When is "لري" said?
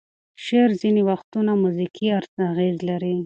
2.89-3.15